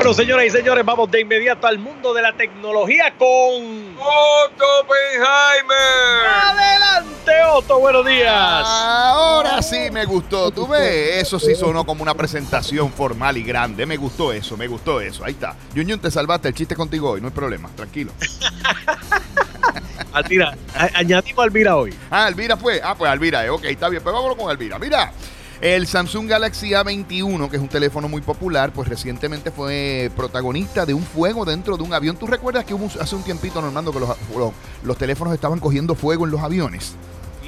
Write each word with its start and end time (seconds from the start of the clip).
Bueno, 0.00 0.14
señoras 0.14 0.46
y 0.46 0.50
señores, 0.50 0.82
vamos 0.82 1.10
de 1.10 1.20
inmediato 1.20 1.66
al 1.66 1.78
mundo 1.78 2.14
de 2.14 2.22
la 2.22 2.32
tecnología 2.32 3.12
con 3.18 3.28
Otto 3.98 4.64
Oppenheimer. 4.80 6.26
Adelante, 6.42 7.32
Otto, 7.52 7.78
buenos 7.80 8.06
días. 8.06 8.32
Ahora 8.34 9.60
sí 9.60 9.90
me 9.92 10.06
gustó. 10.06 10.52
Tú 10.52 10.66
ves, 10.66 11.18
eso 11.20 11.38
sí 11.38 11.54
sonó 11.54 11.84
como 11.84 12.02
una 12.02 12.14
presentación 12.14 12.90
formal 12.90 13.36
y 13.36 13.42
grande. 13.42 13.84
Me 13.84 13.98
gustó 13.98 14.32
eso, 14.32 14.56
me 14.56 14.68
gustó 14.68 15.02
eso. 15.02 15.22
Ahí 15.22 15.32
está. 15.32 15.54
Yunyun, 15.74 16.00
te 16.00 16.10
salvaste 16.10 16.48
el 16.48 16.54
chiste 16.54 16.74
contigo 16.74 17.10
hoy, 17.10 17.20
no 17.20 17.26
hay 17.26 17.34
problema, 17.34 17.68
tranquilo. 17.76 18.12
Alvira, 20.14 20.56
añadimos 20.94 21.40
a 21.40 21.44
Alvira 21.44 21.76
hoy. 21.76 21.94
Ah, 22.10 22.24
Alvira 22.24 22.56
fue. 22.56 22.80
Ah, 22.82 22.94
pues 22.96 23.12
Alvira, 23.12 23.44
eh, 23.44 23.50
ok, 23.50 23.64
está 23.64 23.90
bien. 23.90 24.02
Pues 24.02 24.14
vámonos 24.14 24.38
con 24.38 24.48
Alvira. 24.50 24.78
Mira, 24.78 25.12
el 25.60 25.86
Samsung 25.86 26.26
Galaxy 26.26 26.70
A21, 26.70 27.50
que 27.50 27.56
es 27.56 27.62
un 27.62 27.68
teléfono 27.68 28.08
muy 28.08 28.22
popular, 28.22 28.72
pues 28.72 28.88
recientemente 28.88 29.50
fue 29.50 30.10
protagonista 30.16 30.86
de 30.86 30.94
un 30.94 31.02
fuego 31.02 31.44
dentro 31.44 31.76
de 31.76 31.82
un 31.82 31.92
avión. 31.92 32.16
¿Tú 32.16 32.26
recuerdas 32.26 32.64
que 32.64 32.72
hubo 32.72 32.86
hace 32.98 33.14
un 33.14 33.22
tiempito, 33.22 33.60
Normando, 33.60 33.92
que 33.92 34.00
los- 34.00 34.16
los 34.82 34.96
teléfonos 34.96 35.34
estaban 35.34 35.58
cogiendo 35.60 35.94
fuego 35.94 36.24
en 36.24 36.30
los 36.30 36.40
aviones? 36.40 36.94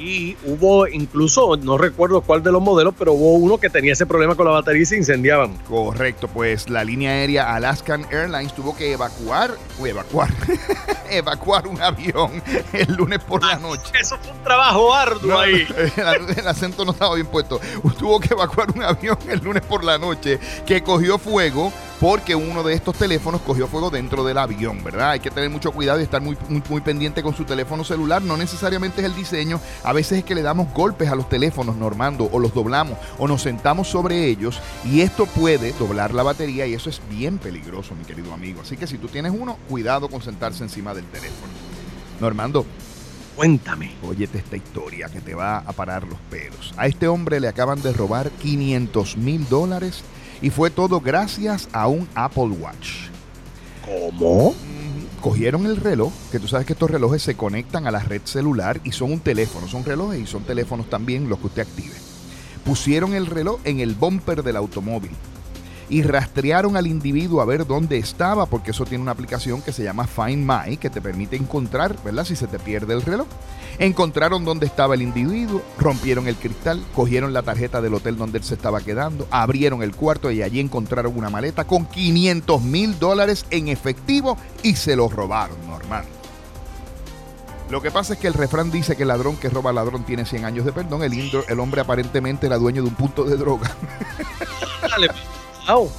Y 0.03 0.35
hubo 0.43 0.85
incluso, 0.85 1.55
no 1.55 1.77
recuerdo 1.77 2.19
cuál 2.19 2.43
de 2.43 2.51
los 2.51 2.61
modelos, 2.61 2.93
pero 2.99 3.13
hubo 3.13 3.35
uno 3.35 3.57
que 3.57 3.69
tenía 3.69 3.93
ese 3.93 4.05
problema 4.05 4.35
con 4.35 4.45
la 4.45 4.51
batería 4.51 4.81
y 4.81 4.85
se 4.85 4.97
incendiaban. 4.97 5.55
Correcto, 5.69 6.27
pues 6.27 6.69
la 6.69 6.83
línea 6.83 7.11
aérea 7.11 7.55
Alaskan 7.55 8.05
Airlines 8.11 8.53
tuvo 8.53 8.75
que 8.75 8.91
evacuar, 8.91 9.51
o 9.79 9.87
evacuar, 9.87 10.27
evacuar 11.09 11.69
un 11.69 11.81
avión 11.81 12.43
el 12.73 12.93
lunes 12.95 13.19
por 13.19 13.45
la 13.45 13.55
noche. 13.55 13.93
Eso 13.97 14.17
fue 14.21 14.33
un 14.33 14.43
trabajo 14.43 14.93
arduo 14.93 15.31
No, 15.31 15.39
ahí. 15.39 15.65
el, 15.95 16.37
el 16.37 16.47
acento 16.49 16.83
no 16.83 16.91
estaba 16.91 17.15
bien 17.15 17.27
puesto. 17.27 17.61
Tuvo 17.97 18.19
que 18.19 18.33
evacuar 18.33 18.71
un 18.75 18.83
avión 18.83 19.17
el 19.29 19.39
lunes 19.39 19.63
por 19.63 19.85
la 19.85 19.97
noche 19.97 20.37
que 20.65 20.83
cogió 20.83 21.17
fuego 21.17 21.71
porque 22.03 22.35
uno 22.35 22.63
de 22.63 22.73
estos 22.73 22.97
teléfonos 22.97 23.39
cogió 23.39 23.65
fuego 23.65 23.89
dentro 23.89 24.25
del 24.25 24.37
avión, 24.37 24.83
¿verdad? 24.83 25.11
Hay 25.11 25.21
que 25.21 25.31
tener 25.31 25.49
mucho 25.49 25.71
cuidado 25.71 26.01
y 26.01 26.03
estar 26.03 26.21
muy, 26.21 26.37
muy, 26.49 26.61
muy 26.67 26.81
pendiente 26.81 27.23
con 27.23 27.33
su 27.33 27.45
teléfono 27.45 27.85
celular. 27.85 28.21
No 28.21 28.35
necesariamente 28.35 28.99
es 28.99 29.05
el 29.05 29.15
diseño. 29.15 29.61
A 29.85 29.93
veces 29.93 30.17
es 30.17 30.25
que 30.25 30.35
le 30.35 30.41
damos 30.41 30.73
golpes 30.73 31.07
a 31.09 31.15
los 31.15 31.29
teléfonos, 31.29 31.77
Normando, 31.77 32.29
o 32.29 32.39
los 32.39 32.53
doblamos, 32.53 32.97
o 33.17 33.25
nos 33.29 33.43
sentamos 33.43 33.87
sobre 33.87 34.25
ellos 34.25 34.59
y 34.83 34.99
esto 34.99 35.27
puede 35.27 35.71
doblar 35.71 36.13
la 36.13 36.23
batería 36.23 36.67
y 36.67 36.73
eso 36.73 36.89
es 36.89 36.99
bien 37.09 37.37
peligroso, 37.37 37.95
mi 37.95 38.03
querido 38.03 38.33
amigo. 38.33 38.63
Así 38.63 38.75
que 38.75 38.85
si 38.85 38.97
tú 38.97 39.07
tienes 39.07 39.31
uno, 39.33 39.57
cuidado 39.69 40.09
con 40.09 40.21
sentarse 40.21 40.61
encima 40.61 40.93
del 40.93 41.05
teléfono. 41.05 41.53
Normando, 42.19 42.65
Cuéntame. 43.37 43.93
Óyete 44.03 44.37
esta 44.37 44.57
historia 44.57 45.07
que 45.07 45.19
te 45.19 45.33
va 45.33 45.57
a 45.57 45.71
parar 45.71 46.05
los 46.05 46.19
pelos. 46.29 46.73
A 46.77 46.85
este 46.85 47.07
hombre 47.07 47.39
le 47.39 47.47
acaban 47.47 47.81
de 47.81 47.91
robar 47.91 48.29
500 48.29 49.17
mil 49.17 49.47
dólares 49.49 50.03
y 50.43 50.49
fue 50.49 50.69
todo 50.69 50.99
gracias 50.99 51.69
a 51.71 51.87
un 51.87 52.07
Apple 52.13 52.49
Watch. 52.59 53.07
¿Cómo? 53.85 54.53
Cogieron 55.21 55.65
el 55.65 55.77
reloj, 55.77 56.11
que 56.31 56.39
tú 56.39 56.49
sabes 56.49 56.67
que 56.67 56.73
estos 56.73 56.91
relojes 56.91 57.23
se 57.23 57.35
conectan 57.35 57.87
a 57.87 57.91
la 57.91 57.99
red 57.99 58.21
celular 58.25 58.81
y 58.83 58.91
son 58.91 59.13
un 59.13 59.21
teléfono, 59.21 59.69
son 59.69 59.85
relojes 59.85 60.19
y 60.19 60.27
son 60.27 60.43
teléfonos 60.43 60.89
también 60.89 61.29
los 61.29 61.39
que 61.39 61.47
usted 61.47 61.61
active. 61.61 61.95
Pusieron 62.65 63.13
el 63.13 63.25
reloj 63.25 63.61
en 63.63 63.79
el 63.79 63.95
bumper 63.95 64.43
del 64.43 64.57
automóvil 64.57 65.11
y 65.89 66.01
rastrearon 66.01 66.75
al 66.75 66.87
individuo 66.87 67.39
a 67.39 67.45
ver 67.45 67.65
dónde 67.65 67.97
estaba, 67.97 68.45
porque 68.45 68.71
eso 68.71 68.83
tiene 68.83 69.01
una 69.01 69.11
aplicación 69.11 69.61
que 69.61 69.71
se 69.71 69.83
llama 69.83 70.07
Find 70.07 70.45
My, 70.45 70.75
que 70.75 70.89
te 70.89 71.01
permite 71.01 71.37
encontrar, 71.37 71.95
¿verdad? 72.03 72.25
Si 72.25 72.35
se 72.35 72.47
te 72.47 72.59
pierde 72.59 72.93
el 72.93 73.01
reloj. 73.01 73.27
Encontraron 73.79 74.45
dónde 74.45 74.65
estaba 74.65 74.93
el 74.93 75.01
individuo, 75.01 75.61
rompieron 75.79 76.27
el 76.27 76.35
cristal, 76.35 76.83
cogieron 76.95 77.33
la 77.33 77.41
tarjeta 77.43 77.81
del 77.81 77.93
hotel 77.95 78.17
donde 78.17 78.37
él 78.37 78.43
se 78.43 78.53
estaba 78.53 78.81
quedando, 78.81 79.27
abrieron 79.31 79.81
el 79.83 79.95
cuarto 79.95 80.31
y 80.31 80.41
allí 80.43 80.59
encontraron 80.59 81.17
una 81.17 81.29
maleta 81.29 81.65
con 81.65 81.85
500 81.85 82.61
mil 82.61 82.99
dólares 82.99 83.45
en 83.49 83.67
efectivo 83.69 84.37
y 84.61 84.75
se 84.75 84.95
los 84.95 85.11
robaron, 85.11 85.57
normal. 85.67 86.05
Lo 87.69 87.81
que 87.81 87.89
pasa 87.91 88.13
es 88.13 88.19
que 88.19 88.27
el 88.27 88.33
refrán 88.35 88.69
dice 88.69 88.95
que 88.95 89.01
el 89.03 89.07
ladrón 89.07 89.35
que 89.37 89.49
roba 89.49 89.71
al 89.71 89.77
ladrón 89.77 90.03
tiene 90.03 90.25
100 90.25 90.45
años 90.45 90.65
de 90.65 90.71
perdón. 90.73 91.01
El, 91.01 91.13
indro- 91.13 91.45
el 91.47 91.59
hombre 91.59 91.81
aparentemente 91.81 92.45
era 92.45 92.57
dueño 92.57 92.83
de 92.83 92.89
un 92.89 92.95
punto 92.95 93.23
de 93.23 93.35
droga. 93.37 93.71
Dale, 94.81 95.07
au. 95.67 95.89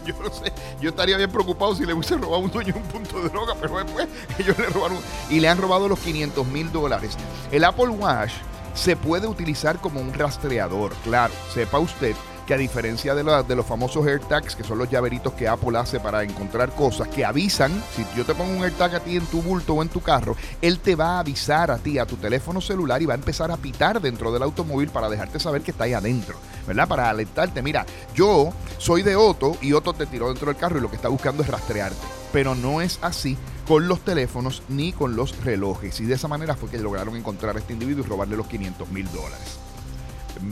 Yo 0.06 0.14
no 0.22 0.30
sé, 0.30 0.52
yo 0.80 0.90
estaría 0.90 1.16
bien 1.16 1.30
preocupado 1.30 1.74
si 1.74 1.84
le 1.84 1.92
hubiese 1.92 2.16
robado 2.16 2.38
un 2.38 2.50
dueño 2.50 2.74
un 2.74 2.82
punto 2.84 3.20
de 3.22 3.28
droga, 3.28 3.54
pero 3.60 3.76
después 3.78 4.08
ellos 4.38 4.58
le 4.58 4.66
robaron 4.66 4.98
y 5.28 5.40
le 5.40 5.48
han 5.48 5.58
robado 5.58 5.88
los 5.88 5.98
500 5.98 6.46
mil 6.46 6.72
dólares. 6.72 7.16
El 7.52 7.64
Apple 7.64 7.88
Watch 7.88 8.32
se 8.74 8.96
puede 8.96 9.26
utilizar 9.26 9.78
como 9.78 10.00
un 10.00 10.14
rastreador, 10.14 10.94
claro, 11.04 11.34
sepa 11.52 11.78
usted 11.78 12.14
que 12.50 12.54
a 12.54 12.58
diferencia 12.58 13.14
de, 13.14 13.22
de 13.44 13.54
los 13.54 13.64
famosos 13.64 14.04
AirTags, 14.04 14.56
que 14.56 14.64
son 14.64 14.76
los 14.76 14.90
llaveritos 14.90 15.34
que 15.34 15.46
Apple 15.46 15.78
hace 15.78 16.00
para 16.00 16.24
encontrar 16.24 16.74
cosas, 16.74 17.06
que 17.06 17.24
avisan, 17.24 17.70
si 17.94 18.04
yo 18.16 18.24
te 18.24 18.34
pongo 18.34 18.50
un 18.50 18.64
AirTag 18.64 18.96
a 18.96 18.98
ti 18.98 19.16
en 19.16 19.24
tu 19.26 19.40
bulto 19.40 19.74
o 19.74 19.82
en 19.82 19.88
tu 19.88 20.00
carro, 20.00 20.34
él 20.60 20.80
te 20.80 20.96
va 20.96 21.10
a 21.10 21.18
avisar 21.20 21.70
a 21.70 21.78
ti, 21.78 22.00
a 22.00 22.06
tu 22.06 22.16
teléfono 22.16 22.60
celular 22.60 23.00
y 23.00 23.06
va 23.06 23.14
a 23.14 23.16
empezar 23.16 23.52
a 23.52 23.56
pitar 23.56 24.00
dentro 24.00 24.32
del 24.32 24.42
automóvil 24.42 24.88
para 24.88 25.08
dejarte 25.08 25.38
saber 25.38 25.62
que 25.62 25.70
está 25.70 25.84
ahí 25.84 25.92
adentro, 25.92 26.34
¿verdad? 26.66 26.88
Para 26.88 27.08
alertarte, 27.08 27.62
mira, 27.62 27.86
yo 28.16 28.52
soy 28.78 29.02
de 29.02 29.14
Otto 29.14 29.56
y 29.60 29.72
Otto 29.72 29.92
te 29.92 30.06
tiró 30.06 30.26
dentro 30.26 30.48
del 30.48 30.56
carro 30.56 30.78
y 30.78 30.80
lo 30.80 30.90
que 30.90 30.96
está 30.96 31.06
buscando 31.06 31.44
es 31.44 31.48
rastrearte. 31.48 32.04
Pero 32.32 32.56
no 32.56 32.80
es 32.80 32.98
así 33.00 33.38
con 33.68 33.86
los 33.86 34.00
teléfonos 34.00 34.64
ni 34.68 34.92
con 34.92 35.14
los 35.14 35.38
relojes. 35.44 36.00
Y 36.00 36.04
de 36.04 36.14
esa 36.14 36.26
manera 36.26 36.56
fue 36.56 36.68
que 36.68 36.78
lograron 36.78 37.14
encontrar 37.14 37.54
a 37.54 37.60
este 37.60 37.74
individuo 37.74 38.04
y 38.04 38.08
robarle 38.08 38.36
los 38.36 38.48
500 38.48 38.88
mil 38.88 39.06
dólares. 39.12 39.69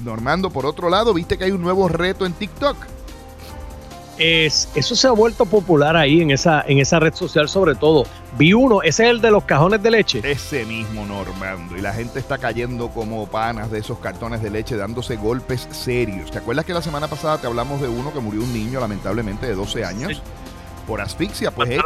Normando, 0.05 0.51
por 0.51 0.67
otro 0.67 0.91
lado, 0.91 1.15
viste 1.15 1.39
que 1.39 1.45
hay 1.45 1.51
un 1.51 1.63
nuevo 1.63 1.89
reto 1.89 2.27
en 2.27 2.33
TikTok. 2.33 2.77
Es, 4.19 4.69
eso 4.75 4.97
se 4.97 5.07
ha 5.07 5.13
vuelto 5.13 5.47
popular 5.47 5.97
ahí 5.97 6.21
en 6.21 6.33
esa, 6.33 6.65
en 6.67 6.79
esa 6.79 6.99
red 6.99 7.15
social 7.15 7.49
sobre 7.49 7.77
todo. 7.77 8.05
Vi 8.37 8.53
uno, 8.53 8.83
ese 8.83 9.05
es 9.05 9.11
el 9.11 9.21
de 9.21 9.31
los 9.31 9.45
cajones 9.45 9.81
de 9.83 9.91
leche. 9.93 10.21
Ese 10.25 10.65
mismo 10.65 11.07
Normando. 11.07 11.77
Y 11.77 11.81
la 11.81 11.93
gente 11.93 12.19
está 12.19 12.39
cayendo 12.39 12.89
como 12.89 13.27
panas 13.29 13.71
de 13.71 13.79
esos 13.79 13.99
cartones 13.99 14.43
de 14.43 14.51
leche, 14.51 14.77
dándose 14.77 15.17
golpes 15.17 15.69
serios. 15.71 16.31
¿Te 16.31 16.39
acuerdas 16.39 16.65
que 16.65 16.75
la 16.75 16.83
semana 16.83 17.07
pasada 17.07 17.39
te 17.39 17.47
hablamos 17.47 17.81
de 17.81 17.89
uno 17.89 18.13
que 18.13 18.21
murió 18.21 18.43
un 18.43 18.53
niño, 18.53 18.81
lamentablemente, 18.81 19.47
de 19.47 19.55
12 19.55 19.85
años? 19.85 20.13
Sí. 20.17 20.23
Por 20.87 21.01
asfixia, 21.01 21.51
pues 21.51 21.71
eh, 21.71 21.79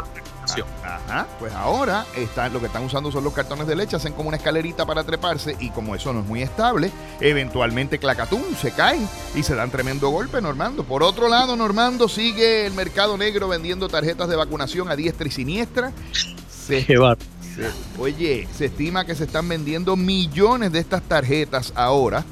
Sí. 0.54 0.62
Ajá, 0.84 1.26
pues 1.38 1.52
ahora 1.52 2.04
están, 2.16 2.52
lo 2.52 2.60
que 2.60 2.66
están 2.66 2.84
usando 2.84 3.10
son 3.10 3.24
los 3.24 3.32
cartones 3.32 3.66
de 3.66 3.74
leche, 3.76 3.96
hacen 3.96 4.12
como 4.12 4.28
una 4.28 4.36
escalerita 4.36 4.84
para 4.86 5.04
treparse 5.04 5.56
y 5.60 5.70
como 5.70 5.94
eso 5.94 6.12
no 6.12 6.20
es 6.20 6.26
muy 6.26 6.42
estable, 6.42 6.90
eventualmente 7.20 7.98
clacatún, 7.98 8.44
se 8.60 8.72
caen 8.72 9.08
y 9.34 9.42
se 9.42 9.54
dan 9.54 9.70
tremendo 9.70 10.10
golpe, 10.10 10.40
Normando. 10.40 10.84
Por 10.84 11.02
otro 11.02 11.28
lado, 11.28 11.56
Normando 11.56 12.08
sigue 12.08 12.66
el 12.66 12.74
mercado 12.74 13.16
negro 13.16 13.48
vendiendo 13.48 13.88
tarjetas 13.88 14.28
de 14.28 14.36
vacunación 14.36 14.90
a 14.90 14.96
diestra 14.96 15.26
y 15.26 15.30
siniestra. 15.30 15.92
Se- 17.54 17.70
oye, 17.98 18.48
se 18.56 18.66
estima 18.66 19.04
que 19.04 19.14
se 19.14 19.24
están 19.24 19.46
vendiendo 19.48 19.94
millones 19.96 20.72
de 20.72 20.78
estas 20.78 21.02
tarjetas 21.02 21.72
ahora, 21.74 22.24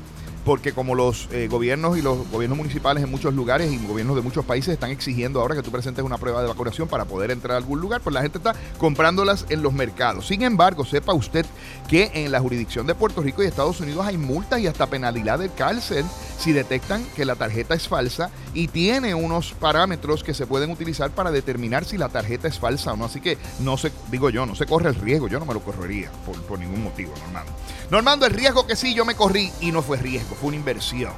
porque 0.51 0.73
como 0.73 0.97
los 0.97 1.29
eh, 1.31 1.47
gobiernos 1.49 1.97
y 1.97 2.03
los 2.03 2.29
gobiernos 2.29 2.59
municipales 2.59 3.05
en 3.05 3.09
muchos 3.09 3.33
lugares 3.33 3.71
y 3.71 3.79
gobiernos 3.87 4.17
de 4.17 4.23
muchos 4.23 4.45
países 4.45 4.75
están 4.75 4.91
exigiendo 4.91 5.41
ahora 5.41 5.55
que 5.55 5.63
tú 5.63 5.71
presentes 5.71 6.05
una 6.05 6.19
prueba 6.19 6.43
de 6.43 6.49
vacunación 6.49 6.89
para 6.89 7.05
poder 7.05 7.31
entrar 7.31 7.55
a 7.55 7.59
algún 7.59 7.81
lugar, 7.81 8.01
pues 8.01 8.13
la 8.13 8.21
gente 8.21 8.39
está 8.39 8.57
comprándolas 8.77 9.47
en 9.49 9.63
los 9.63 9.73
mercados. 9.73 10.27
Sin 10.27 10.43
embargo, 10.43 10.85
sepa 10.85 11.15
usted 11.15 11.47
que 11.89 12.11
en 12.15 12.33
la 12.33 12.41
jurisdicción 12.41 12.85
de 12.85 12.97
Puerto 12.97 13.23
Rico 13.23 13.45
y 13.45 13.47
Estados 13.47 13.79
Unidos 13.79 14.05
hay 14.05 14.17
multas 14.17 14.59
y 14.59 14.67
hasta 14.67 14.89
penalidad 14.89 15.39
de 15.39 15.51
cárcel 15.51 16.05
si 16.37 16.51
detectan 16.51 17.05
que 17.15 17.25
la 17.25 17.37
tarjeta 17.37 17.77
es 17.77 17.87
falsa 17.87 18.31
y 18.53 18.67
tiene 18.67 19.15
unos 19.15 19.53
parámetros 19.53 20.25
que 20.25 20.35
se 20.35 20.49
pueden 20.49 20.73
utilizar 20.73 21.13
para 21.13 21.31
determinar 21.31 21.85
si 21.85 21.97
la 21.97 22.09
tarjeta 22.09 22.49
es 22.49 22.59
falsa 22.59 22.93
o 22.93 22.97
no. 22.97 23.05
Así 23.05 23.21
que 23.21 23.39
no 23.61 23.77
se, 23.77 23.93
digo 24.11 24.31
yo, 24.31 24.47
no 24.47 24.57
se 24.57 24.67
corre 24.67 24.89
el 24.89 24.97
riesgo, 24.97 25.29
yo 25.29 25.39
no 25.39 25.47
me 25.47 25.55
lo 25.55 25.61
correría 25.61 26.11
por, 26.27 26.43
por 26.43 26.59
ningún 26.59 26.83
motivo, 26.83 27.13
Normando. 27.21 27.53
Normando, 27.91 28.27
el 28.27 28.33
riesgo 28.33 28.67
que 28.69 28.77
sí 28.77 28.95
yo 28.95 29.05
me 29.05 29.17
corrí 29.17 29.51
y 29.61 29.73
no 29.73 29.83
fue 29.83 29.97
riesgo, 29.97 30.37
fue 30.41 30.49
una 30.49 30.57
inversión. 30.57 31.13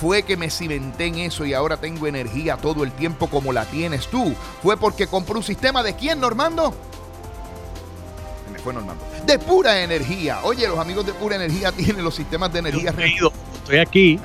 Fue 0.00 0.22
que 0.22 0.36
me 0.36 0.50
cimenté 0.50 1.06
en 1.06 1.16
eso 1.16 1.44
y 1.44 1.54
ahora 1.54 1.76
tengo 1.76 2.06
energía 2.06 2.56
todo 2.56 2.84
el 2.84 2.92
tiempo 2.92 3.28
como 3.28 3.52
la 3.52 3.64
tienes 3.64 4.06
tú. 4.08 4.34
Fue 4.62 4.76
porque 4.76 5.06
compré 5.06 5.36
un 5.36 5.42
sistema 5.42 5.82
de 5.82 5.94
quién, 5.94 6.20
Normando? 6.20 6.74
Me 8.52 8.58
fue 8.58 8.72
Normando. 8.72 9.04
De 9.26 9.38
pura 9.38 9.82
energía. 9.82 10.40
Oye, 10.44 10.68
los 10.68 10.78
amigos 10.78 11.04
de 11.04 11.14
pura 11.14 11.36
energía 11.36 11.72
tienen 11.76 12.04
los 12.04 12.14
sistemas 12.14 12.52
de 12.52 12.60
energía 12.60 12.94
Yo 13.18 13.32
Estoy 13.54 13.78
aquí. 13.78 14.20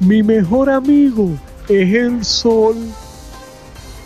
mi 0.00 0.22
mejor 0.22 0.70
amigo 0.70 1.30
es 1.68 1.94
el 1.94 2.24
sol. 2.24 2.76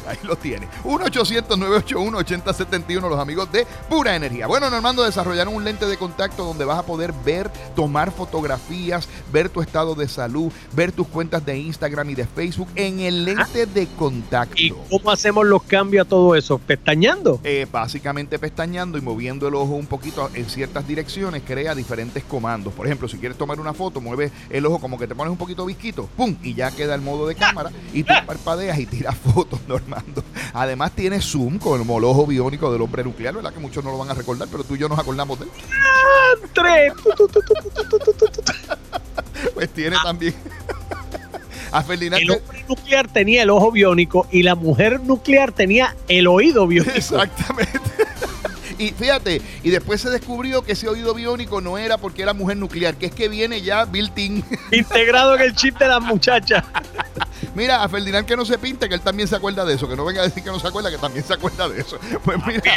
Ahí 0.08 0.18
lo 0.22 0.36
tiene. 0.36 0.68
1-800-981-8071, 0.84 3.08
los 3.08 3.18
amigos 3.18 3.50
de 3.52 3.66
Pura 3.88 4.16
Energía. 4.16 4.46
Bueno, 4.46 4.70
Normando, 4.70 5.04
desarrollaron 5.04 5.54
un 5.54 5.64
lente 5.64 5.86
de 5.86 5.96
contacto 5.96 6.44
donde 6.44 6.64
vas 6.64 6.78
a 6.78 6.86
poder 6.86 7.12
ver, 7.24 7.50
tomar 7.74 8.12
fotografías, 8.12 9.08
ver 9.32 9.50
tu 9.50 9.60
estado 9.60 9.94
de 9.94 10.08
salud, 10.08 10.52
ver 10.72 10.92
tus 10.92 11.06
cuentas 11.06 11.44
de 11.44 11.58
Instagram 11.58 12.10
y 12.10 12.14
de 12.14 12.26
Facebook 12.26 12.68
en 12.74 13.00
el 13.00 13.24
lente 13.24 13.66
de 13.66 13.86
contacto. 13.86 14.54
¿Y 14.56 14.72
cómo 14.90 15.10
hacemos 15.10 15.46
los 15.46 15.62
cambios 15.62 16.06
a 16.06 16.08
todo 16.08 16.34
eso? 16.34 16.58
¿Pestañando? 16.58 17.40
Eh, 17.44 17.66
básicamente 17.70 18.38
pestañando 18.38 18.98
y 18.98 19.00
moviendo 19.00 19.48
el 19.48 19.54
ojo 19.54 19.74
un 19.74 19.86
poquito 19.86 20.30
en 20.34 20.48
ciertas 20.48 20.86
direcciones, 20.86 21.42
crea 21.46 21.74
diferentes 21.74 22.24
comandos. 22.24 22.72
Por 22.72 22.86
ejemplo, 22.86 23.08
si 23.08 23.18
quieres 23.18 23.36
tomar 23.36 23.60
una 23.60 23.74
foto, 23.74 24.00
mueve 24.00 24.30
el 24.50 24.64
ojo 24.66 24.78
como 24.78 24.98
que 24.98 25.06
te 25.06 25.14
pones 25.14 25.30
un 25.30 25.38
poquito 25.38 25.66
visquito, 25.66 26.08
¡pum! 26.16 26.36
Y 26.42 26.54
ya 26.54 26.70
queda 26.70 26.94
el 26.94 27.00
modo 27.00 27.26
de 27.26 27.34
cámara 27.34 27.70
y 27.92 28.04
tú 28.04 28.12
parpadeas 28.26 28.78
y 28.78 28.86
tiras 28.86 29.16
fotos, 29.34 29.60
Además 30.52 30.92
tiene 30.92 31.20
Zoom 31.20 31.58
con 31.58 31.80
el 31.80 32.04
ojo 32.04 32.26
biónico 32.26 32.72
del 32.72 32.82
hombre 32.82 33.04
nuclear, 33.04 33.34
¿verdad? 33.34 33.52
Que 33.52 33.60
muchos 33.60 33.84
no 33.84 33.90
lo 33.90 33.98
van 33.98 34.10
a 34.10 34.14
recordar, 34.14 34.48
pero 34.50 34.64
tú 34.64 34.74
y 34.74 34.78
yo 34.78 34.88
nos 34.88 34.98
acordamos 34.98 35.38
de 35.38 35.46
él. 35.46 35.50
¡Tres! 36.52 36.92
pues 39.54 39.68
tiene 39.70 39.96
también... 40.02 40.34
A 41.70 41.82
Ferdinand. 41.82 42.22
El 42.22 42.30
hombre 42.30 42.64
nuclear 42.66 43.08
tenía 43.08 43.42
el 43.42 43.50
ojo 43.50 43.70
biónico 43.70 44.26
y 44.30 44.42
la 44.42 44.54
mujer 44.54 45.00
nuclear 45.02 45.52
tenía 45.52 45.94
el 46.08 46.26
oído 46.26 46.66
biónico. 46.66 46.96
Exactamente. 46.96 47.78
Y 48.78 48.92
fíjate, 48.92 49.42
y 49.64 49.70
después 49.70 50.00
se 50.00 50.08
descubrió 50.08 50.62
que 50.62 50.72
ese 50.72 50.88
oído 50.88 51.12
biónico 51.12 51.60
no 51.60 51.78
era 51.78 51.98
porque 51.98 52.22
era 52.22 52.32
mujer 52.32 52.56
nuclear, 52.56 52.94
que 52.94 53.06
es 53.06 53.12
que 53.12 53.28
viene 53.28 53.60
ya 53.60 53.84
built-in. 53.84 54.44
Integrado 54.70 55.34
en 55.34 55.42
el 55.42 55.54
chip 55.56 55.76
de 55.78 55.88
la 55.88 55.98
muchacha. 55.98 56.64
Mira, 57.58 57.82
a 57.82 57.88
Ferdinand 57.88 58.24
que 58.24 58.36
no 58.36 58.44
se 58.44 58.56
pinte, 58.56 58.88
que 58.88 58.94
él 58.94 59.00
también 59.00 59.26
se 59.26 59.34
acuerda 59.34 59.64
de 59.64 59.74
eso, 59.74 59.88
que 59.88 59.96
no 59.96 60.04
venga 60.04 60.20
a 60.20 60.24
decir 60.26 60.44
que 60.44 60.50
no 60.50 60.60
se 60.60 60.68
acuerda, 60.68 60.92
que 60.92 60.98
también 60.98 61.24
se 61.24 61.34
acuerda 61.34 61.68
de 61.68 61.80
eso. 61.80 61.98
Pues 62.24 62.38
mira, 62.46 62.72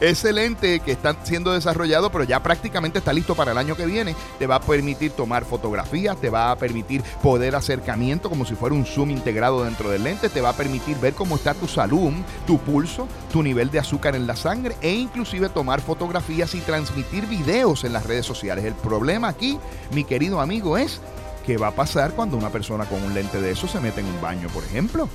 excelente 0.00 0.80
que 0.80 0.90
está 0.90 1.14
siendo 1.22 1.52
desarrollado, 1.52 2.10
pero 2.10 2.24
ya 2.24 2.42
prácticamente 2.42 2.98
está 2.98 3.12
listo 3.12 3.36
para 3.36 3.52
el 3.52 3.58
año 3.58 3.76
que 3.76 3.86
viene. 3.86 4.16
Te 4.40 4.48
va 4.48 4.56
a 4.56 4.60
permitir 4.60 5.12
tomar 5.12 5.44
fotografías, 5.44 6.20
te 6.20 6.30
va 6.30 6.50
a 6.50 6.56
permitir 6.56 7.02
poder 7.22 7.54
acercamiento 7.54 8.28
como 8.28 8.44
si 8.44 8.56
fuera 8.56 8.74
un 8.74 8.84
zoom 8.84 9.10
integrado 9.12 9.62
dentro 9.62 9.88
del 9.88 10.02
lente, 10.02 10.28
te 10.28 10.40
va 10.40 10.48
a 10.48 10.56
permitir 10.56 10.96
ver 10.98 11.14
cómo 11.14 11.36
está 11.36 11.54
tu 11.54 11.68
salud, 11.68 12.12
tu 12.44 12.58
pulso, 12.58 13.06
tu 13.30 13.40
nivel 13.44 13.70
de 13.70 13.78
azúcar 13.78 14.16
en 14.16 14.26
la 14.26 14.34
sangre 14.34 14.74
e 14.80 14.94
inclusive 14.94 15.48
tomar 15.48 15.80
fotografías 15.80 16.56
y 16.56 16.60
transmitir 16.60 17.26
videos 17.26 17.84
en 17.84 17.92
las 17.92 18.04
redes 18.04 18.26
sociales. 18.26 18.64
El 18.64 18.74
problema 18.74 19.28
aquí, 19.28 19.60
mi 19.92 20.02
querido 20.02 20.40
amigo, 20.40 20.76
es 20.76 21.00
¿Qué 21.48 21.56
va 21.56 21.68
a 21.68 21.74
pasar 21.74 22.12
cuando 22.12 22.36
una 22.36 22.50
persona 22.50 22.84
con 22.84 23.02
un 23.02 23.14
lente 23.14 23.40
de 23.40 23.52
eso 23.52 23.66
se 23.66 23.80
mete 23.80 24.02
en 24.02 24.06
un 24.06 24.20
baño, 24.20 24.50
por 24.50 24.62
ejemplo? 24.62 25.08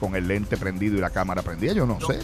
Con 0.00 0.16
el 0.16 0.26
lente 0.26 0.56
prendido 0.56 0.96
y 0.96 1.00
la 1.00 1.10
cámara 1.10 1.40
prendida, 1.42 1.72
yo 1.72 1.86
no, 1.86 2.00
sé. 2.00 2.18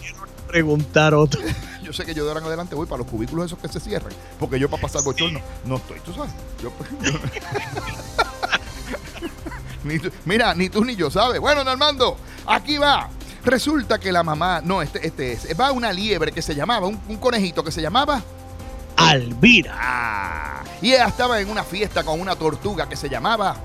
preguntar 0.48 1.14
otro. 1.14 1.40
yo 1.84 1.92
sé 1.92 2.04
que 2.04 2.14
yo 2.14 2.24
de 2.24 2.30
ahora 2.30 2.40
en 2.40 2.48
adelante 2.48 2.74
voy 2.74 2.88
para 2.88 2.98
los 2.98 3.06
cubículos 3.06 3.46
esos 3.46 3.60
que 3.60 3.68
se 3.68 3.78
cierran, 3.78 4.12
porque 4.40 4.58
yo 4.58 4.68
para 4.68 4.82
pasar 4.82 5.04
bochorno 5.04 5.38
no 5.64 5.76
estoy, 5.76 6.00
tú 6.00 6.12
sabes. 6.12 6.32
mira, 10.24 10.52
ni 10.56 10.68
tú 10.68 10.84
ni 10.84 10.96
yo 10.96 11.12
sabes. 11.12 11.38
Bueno, 11.38 11.62
Normando, 11.62 12.16
aquí 12.44 12.76
va. 12.76 13.08
Resulta 13.44 14.00
que 14.00 14.10
la 14.10 14.24
mamá, 14.24 14.60
no, 14.64 14.82
este, 14.82 15.06
este 15.06 15.34
es, 15.34 15.46
va 15.60 15.70
una 15.70 15.92
liebre 15.92 16.32
que 16.32 16.42
se 16.42 16.56
llamaba, 16.56 16.88
un, 16.88 17.00
un 17.06 17.18
conejito 17.18 17.62
que 17.62 17.70
se 17.70 17.80
llamaba 17.80 18.20
Alvira. 18.96 20.41
Y 20.82 20.92
ella 20.92 21.06
estaba 21.06 21.40
en 21.40 21.48
una 21.48 21.64
fiesta 21.64 22.02
con 22.02 22.20
una 22.20 22.36
tortuga 22.36 22.88
que 22.88 22.96
se 22.96 23.08
llamaba. 23.08 23.56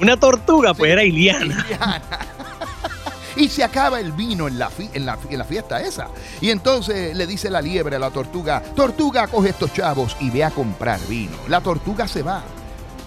Una 0.00 0.18
tortuga, 0.18 0.74
pues 0.74 0.92
era 0.92 1.02
Iliana. 1.02 1.66
y 3.36 3.48
se 3.48 3.64
acaba 3.64 3.98
el 3.98 4.12
vino 4.12 4.46
en 4.46 4.58
la, 4.58 4.70
en, 4.78 5.06
la, 5.06 5.18
en 5.28 5.38
la, 5.38 5.44
fiesta 5.44 5.80
esa. 5.80 6.08
Y 6.40 6.50
entonces 6.50 7.16
le 7.16 7.26
dice 7.26 7.50
la 7.50 7.62
liebre 7.62 7.96
a 7.96 7.98
la 7.98 8.10
tortuga, 8.10 8.62
tortuga, 8.76 9.26
coge 9.26 9.50
estos 9.50 9.72
chavos 9.72 10.16
y 10.20 10.30
ve 10.30 10.44
a 10.44 10.50
comprar 10.50 11.00
vino. 11.08 11.36
La 11.48 11.60
tortuga 11.60 12.06
se 12.06 12.22
va, 12.22 12.42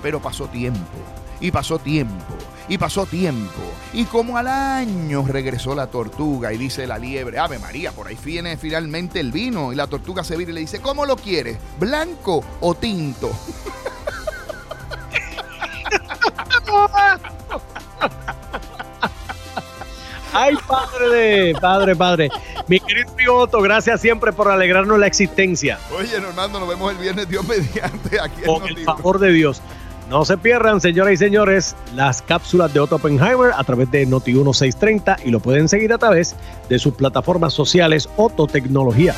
pero 0.02 0.20
pasó 0.20 0.48
tiempo, 0.48 0.98
y 1.40 1.52
pasó 1.52 1.78
tiempo, 1.78 2.36
y 2.68 2.78
pasó 2.78 3.06
tiempo. 3.06 3.62
Y 3.94 4.06
como 4.06 4.38
al 4.38 4.48
año 4.48 5.26
regresó 5.28 5.76
la 5.76 5.88
tortuga 5.88 6.54
y 6.54 6.58
dice 6.58 6.88
la 6.88 6.98
liebre, 6.98 7.40
Ave 7.40 7.60
María, 7.60 7.92
por 7.92 8.08
ahí 8.08 8.18
viene 8.24 8.58
finalmente 8.58 9.20
el 9.20 9.32
vino. 9.32 9.74
Y 9.74 9.76
la 9.76 9.88
tortuga 9.88 10.24
se 10.24 10.38
vira 10.38 10.52
y 10.52 10.54
le 10.54 10.62
dice, 10.62 10.80
¿cómo 10.80 11.06
lo 11.06 11.16
quieres? 11.16 11.58
¿Blanco 11.80 12.44
o 12.62 12.76
tinto? 12.76 13.32
Ay, 20.36 20.56
padre, 20.68 21.54
padre, 21.62 21.96
padre. 21.96 22.30
Mi 22.68 22.80
querido 22.80 23.36
Otto, 23.36 23.62
gracias 23.62 24.02
siempre 24.02 24.34
por 24.34 24.50
alegrarnos 24.50 24.98
la 24.98 25.06
existencia. 25.06 25.78
Oye, 25.96 26.20
Normando, 26.20 26.60
nos 26.60 26.68
vemos 26.68 26.92
el 26.92 26.98
viernes, 26.98 27.30
Dios 27.30 27.46
mediante, 27.48 28.20
aquí 28.20 28.42
Con 28.44 28.68
el 28.68 28.84
favor 28.84 29.20
de 29.20 29.32
Dios. 29.32 29.62
No 30.10 30.26
se 30.26 30.38
pierdan, 30.38 30.82
señoras 30.82 31.14
y 31.14 31.18
señores, 31.18 31.76
las 31.96 32.22
cápsulas 32.22 32.74
de 32.74 32.80
Otto 32.80 32.98
Oppenheimer 32.98 33.52
a 33.56 33.64
través 33.64 33.90
de 33.92 34.06
Noti 34.06 34.34
1630 34.34 35.18
y 35.26 35.32
lo 35.32 35.40
pueden 35.40 35.70
seguir 35.70 35.94
a 35.94 35.98
través 35.98 36.36
de 36.70 36.78
sus 36.78 36.94
plataformas 36.94 37.54
sociales 37.54 38.10
Otto 38.18 38.48
Tecnología. 38.48 39.16